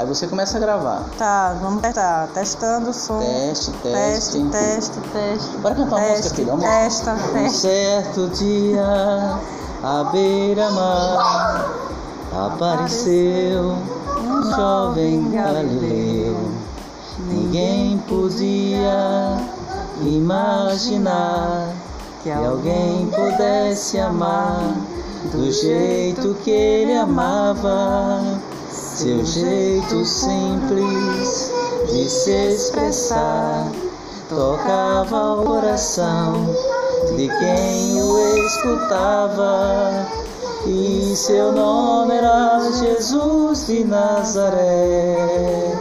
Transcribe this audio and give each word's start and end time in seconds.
Aí 0.00 0.06
você 0.06 0.26
começa 0.26 0.56
a 0.56 0.60
gravar. 0.60 1.02
Tá, 1.18 1.54
vamos 1.60 1.82
testar. 1.82 2.26
Testando 2.32 2.88
o 2.88 2.94
som. 2.94 3.18
Teste, 3.18 3.70
Teste, 3.82 3.82
teste. 3.82 4.42
teste, 4.50 5.00
teste. 5.12 5.56
Bora 5.58 5.74
cantar 5.74 5.96
uma 5.96 6.08
música, 6.08 6.34
filho. 6.36 6.46
Vamos. 6.48 6.64
Testa, 6.64 7.12
Um 7.12 7.32
testa. 7.34 7.58
certo 7.58 8.28
dia, 8.28 9.38
à 9.82 10.04
beira-mar, 10.10 11.70
apareceu 12.32 13.76
um 14.22 14.42
jovem 14.56 15.30
galileu. 15.32 16.50
Ninguém 17.28 17.98
podia 18.08 19.36
imaginar 20.02 21.74
que 22.22 22.30
alguém 22.30 23.06
pudesse 23.14 23.98
amar 23.98 24.62
do 25.30 25.52
jeito 25.52 26.34
que 26.42 26.50
ele 26.50 26.96
amava. 26.96 28.22
Seu 29.00 29.24
jeito 29.24 30.04
simples 30.04 31.50
de 31.90 32.06
se 32.06 32.32
expressar 32.52 33.72
tocava 34.28 35.40
o 35.40 35.44
coração 35.46 36.54
de 37.16 37.26
quem 37.26 38.02
o 38.02 38.18
escutava. 38.36 40.06
E 40.66 41.16
seu 41.16 41.50
nome 41.50 42.14
era 42.14 42.60
Jesus 42.72 43.68
de 43.68 43.84
Nazaré. 43.84 45.72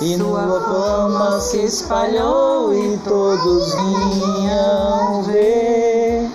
E 0.00 0.16
sua 0.16 0.60
fama 0.62 1.40
se 1.40 1.58
espalhou 1.58 2.74
e 2.74 2.98
todos 3.04 3.72
vinham 3.72 5.22
ver 5.22 6.28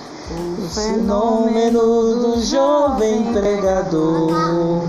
o 0.58 0.70
fenômeno 0.70 2.16
do 2.16 2.42
jovem 2.42 3.26
pregador 3.34 4.87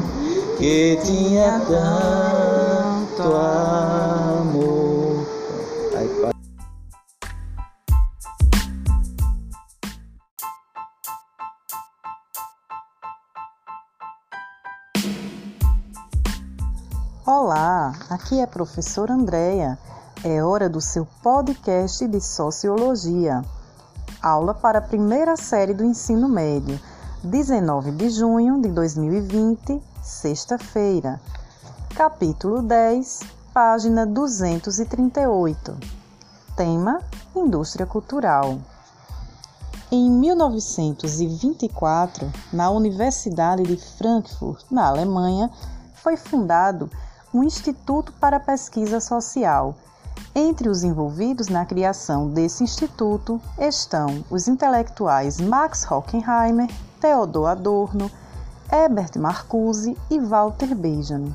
que 0.59 0.98
tinha 1.05 1.61
tanto 1.61 3.23
amor. 3.23 4.59
Olá, 17.25 17.95
aqui 18.11 18.41
é 18.41 18.43
a 18.43 18.47
professora 18.47 19.15
Andréia. 19.15 19.78
É 20.25 20.43
hora 20.43 20.69
do 20.69 20.81
seu 20.81 21.06
podcast 21.22 22.05
de 22.09 22.20
Sociologia. 22.20 23.45
Aula 24.20 24.55
para 24.55 24.81
a 24.81 24.83
primeira 24.83 25.37
série 25.37 25.72
do 25.72 25.84
ensino 25.84 26.28
médio, 26.28 26.81
19 27.25 27.91
de 27.93 28.11
junho 28.11 28.61
de 28.63 28.69
2020, 28.69 29.83
sexta-feira. 30.01 31.21
Capítulo 31.93 32.63
10, 32.63 33.23
página 33.53 34.07
238. 34.07 35.77
Tema: 36.57 37.01
Indústria 37.35 37.85
Cultural. 37.87 38.61
Em 39.91 40.09
1924, 40.09 42.33
na 42.53 42.71
Universidade 42.71 43.65
de 43.65 43.77
Frankfurt, 43.77 44.65
na 44.71 44.87
Alemanha, 44.87 45.51
foi 45.95 46.17
fundado 46.17 46.89
um 47.35 47.43
Instituto 47.43 48.13
para 48.13 48.39
Pesquisa 48.39 49.01
Social. 49.01 49.75
Entre 50.35 50.69
os 50.69 50.85
envolvidos 50.85 51.49
na 51.49 51.65
criação 51.65 52.29
desse 52.29 52.63
instituto 52.63 53.41
estão 53.59 54.25
os 54.31 54.47
intelectuais 54.49 55.41
Max 55.41 55.85
Horkheimer, 55.91 56.69
Theodor 57.01 57.49
Adorno, 57.49 58.11
Herbert 58.71 59.19
Marcuse 59.19 59.97
e 60.11 60.21
Walter 60.21 60.75
Benjamin, 60.75 61.35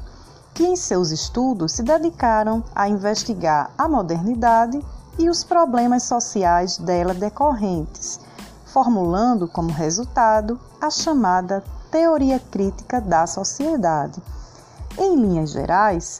que 0.53 0.63
em 0.63 0.75
seus 0.75 1.11
estudos 1.11 1.71
se 1.71 1.83
dedicaram 1.83 2.63
a 2.75 2.87
investigar 2.87 3.71
a 3.77 3.87
modernidade 3.87 4.79
e 5.17 5.29
os 5.29 5.43
problemas 5.43 6.03
sociais 6.03 6.77
dela 6.77 7.13
decorrentes, 7.13 8.19
formulando 8.65 9.47
como 9.47 9.71
resultado 9.71 10.59
a 10.81 10.89
chamada 10.89 11.63
teoria 11.91 12.39
crítica 12.39 12.99
da 12.99 13.27
sociedade. 13.27 14.21
Em 14.97 15.15
linhas 15.15 15.51
gerais, 15.51 16.19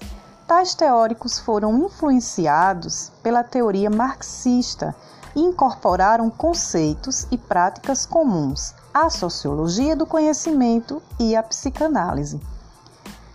tais 0.54 0.76
teóricos 0.76 1.40
foram 1.40 1.76
influenciados 1.84 3.12
pela 3.24 3.44
teoria 3.44 3.90
marxista 3.90 4.96
e 5.36 5.42
incorporaram 5.42 6.30
conceitos 6.30 7.26
e 7.32 7.40
práticas 7.40 8.06
comuns 8.06 8.76
à 8.94 9.10
sociologia 9.10 9.96
do 9.96 10.06
conhecimento 10.06 11.02
e 11.20 11.36
à 11.36 11.42
psicanálise. 11.42 12.40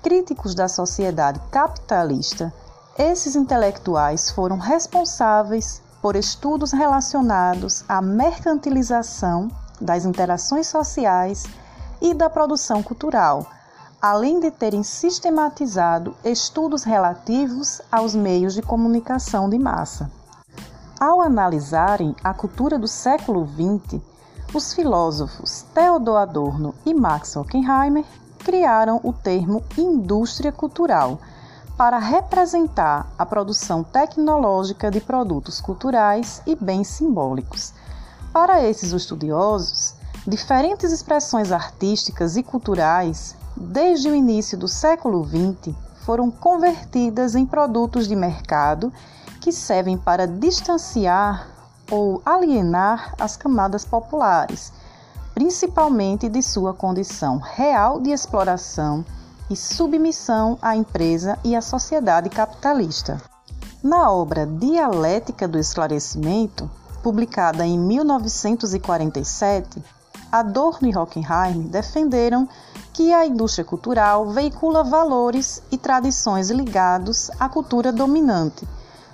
Críticos 0.01 0.55
da 0.55 0.69
sociedade 0.69 1.41
capitalista, 1.51 2.55
esses 2.97 3.35
intelectuais 3.35 4.31
foram 4.31 4.57
responsáveis 4.57 5.83
por 6.01 6.15
estudos 6.15 6.71
relacionados 6.71 7.85
à 7.89 8.01
mercantilização 8.01 9.51
das 9.81 10.05
interações 10.05 10.69
sociais 10.69 11.47
e 12.01 12.15
da 12.15 12.31
produção 12.31 12.81
cultural 12.81 13.58
além 14.01 14.39
de 14.39 14.51
terem 14.51 14.83
sistematizado 14.83 16.15
estudos 16.25 16.85
relativos 16.85 17.81
aos 17.91 18.15
meios 18.15 18.55
de 18.55 18.63
comunicação 18.63 19.51
de 19.51 19.59
massa. 19.59 20.11
Ao 21.01 21.21
analisarem 21.21 22.15
a 22.23 22.33
cultura 22.33 22.79
do 22.79 22.87
século 22.87 23.47
XX, 23.47 24.01
os 24.55 24.73
filósofos 24.73 25.65
Theodor 25.75 26.19
Adorno 26.19 26.75
e 26.87 26.95
Max 26.95 27.37
Horkheimer 27.37 28.05
criaram 28.39 29.01
o 29.03 29.13
termo 29.13 29.63
indústria 29.77 30.53
cultural 30.53 31.19
para 31.77 31.99
representar 31.99 33.07
a 33.19 33.27
produção 33.27 33.85
tecnológica 33.85 34.91
de 34.91 35.01
produtos 35.01 35.61
culturais 35.61 36.41
e 36.47 36.57
bens 36.57 36.89
simbólicos. 36.89 37.73
Para 38.33 38.63
esses 38.63 38.93
estudiosos, 38.93 39.95
diferentes 40.27 40.93
expressões 40.93 41.53
artísticas 41.53 42.37
e 42.37 42.43
culturais 42.43 43.37
desde 43.61 44.09
o 44.09 44.15
início 44.15 44.57
do 44.57 44.69
século 44.69 45.27
XX, 45.27 45.75
foram 46.05 46.31
convertidas 46.31 47.35
em 47.35 47.45
produtos 47.45 48.07
de 48.07 48.15
mercado 48.15 48.93
que 49.41 49.53
servem 49.53 49.99
para 49.99 50.27
distanciar 50.27 51.49
ou 51.91 52.23
alienar 52.25 53.15
as 53.19 53.37
camadas 53.37 53.85
populares, 53.85 54.73
principalmente 55.35 56.29
de 56.29 56.43
sua 56.43 56.73
condição 56.73 57.39
real 57.39 58.01
de 58.01 58.11
exploração 58.11 59.05
e 59.51 59.57
submissão 59.57 60.59
à 60.63 60.77
empresa 60.77 61.39
e 61.43 61.57
à 61.57 61.61
sociedade 61.61 62.29
capitalista. 62.29 63.21
Na 63.83 64.11
obra 64.11 64.47
Dialética 64.47 65.49
do 65.49 65.59
Esclarecimento, 65.59 66.71
publicada 67.03 67.67
em 67.67 67.79
1947, 67.79 69.83
Adorno 70.31 70.89
e 70.89 70.97
Horkheimer 70.97 71.69
defenderam 71.69 72.49
que 72.99 73.15
a 73.15 73.25
indústria 73.25 73.65
cultural 73.65 74.27
veicula 74.31 74.83
valores 74.83 75.63
e 75.71 75.79
tradições 75.79 76.51
ligados 76.51 77.31
à 77.39 77.49
cultura 77.49 77.93
dominante, 77.93 78.67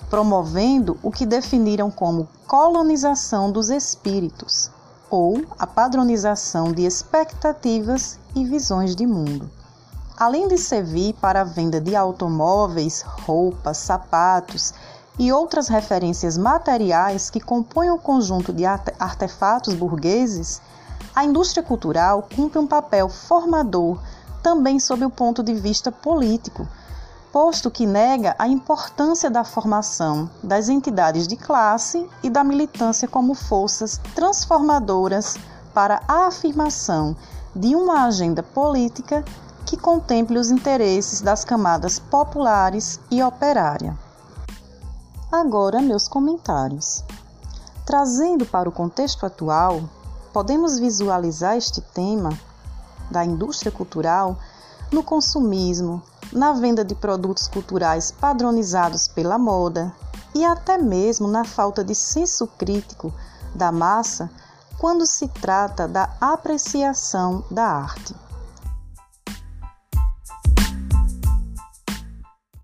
promovendo 0.09 0.97
o 1.03 1.11
que 1.11 1.27
definiram 1.27 1.91
como 1.91 2.27
colonização 2.47 3.53
dos 3.53 3.69
espíritos, 3.69 4.71
ou 5.11 5.45
a 5.59 5.67
padronização 5.67 6.73
de 6.73 6.87
expectativas 6.87 8.19
e 8.35 8.43
visões 8.43 8.97
de 8.97 9.07
mundo. 9.07 9.51
Além 10.17 10.49
de 10.49 10.57
servir 10.57 11.13
para 11.21 11.43
a 11.43 11.45
venda 11.45 11.79
de 11.79 11.95
automóveis, 11.95 13.03
roupas, 13.03 13.77
sapatos 13.77 14.73
e 15.19 15.31
outras 15.31 15.69
referências 15.69 16.39
materiais 16.39 17.29
que 17.29 17.39
compõem 17.39 17.91
o 17.91 17.99
conjunto 17.99 18.51
de 18.51 18.65
artefatos 18.65 19.75
burgueses, 19.75 20.63
a 21.15 21.25
indústria 21.25 21.63
cultural 21.63 22.29
cumpre 22.35 22.59
um 22.59 22.67
papel 22.67 23.09
formador 23.09 23.99
também 24.43 24.79
sob 24.79 25.05
o 25.05 25.11
ponto 25.11 25.43
de 25.43 25.55
vista 25.55 25.91
político, 25.91 26.69
posto 27.33 27.71
que 27.71 27.87
nega 27.87 28.37
a 28.39 28.47
importância 28.47 29.31
da 29.31 29.43
formação 29.43 30.29
das 30.43 30.69
entidades 30.69 31.27
de 31.27 31.37
classe 31.37 32.09
e 32.23 32.29
da 32.29 32.45
militância 32.45 33.09
como 33.09 33.35
forças 33.35 33.99
transformadoras 34.15 35.37
para 35.73 36.03
a 36.07 36.27
afirmação 36.27 37.17
de 37.57 37.75
uma 37.75 38.05
agenda 38.05 38.43
política 38.43 39.25
que 39.65 39.77
contemple 39.77 40.39
os 40.39 40.51
interesses 40.51 41.21
das 41.21 41.45
camadas 41.45 41.99
populares 41.99 43.01
e 43.11 43.23
operária. 43.23 43.99
Agora, 45.33 45.81
meus 45.81 46.07
comentários. 46.07 47.03
Trazendo 47.85 48.47
para 48.47 48.69
o 48.69 48.73
contexto 48.73 49.27
atual, 49.27 49.83
podemos 50.35 50.81
visualizar 50.81 51.57
este 51.57 51.81
tema 51.81 52.37
da 53.09 53.25
indústria 53.25 53.71
cultural 53.71 54.37
no 54.91 55.01
consumismo, 55.01 56.03
na 56.33 56.53
venda 56.53 56.85
de 56.85 56.93
produtos 56.93 57.47
culturais 57.47 58.11
padronizados 58.11 59.07
pela 59.07 59.39
moda 59.39 59.95
e 60.35 60.45
até 60.45 60.77
mesmo 60.77 61.29
na 61.29 61.45
falta 61.45 61.85
de 61.85 61.95
senso 61.95 62.49
crítico 62.49 63.15
da 63.55 63.71
massa 63.71 64.29
quando 64.77 65.07
se 65.07 65.29
trata 65.29 65.87
da 65.87 66.11
apreciação 66.21 67.45
da 67.49 67.65
arte. 67.65 68.24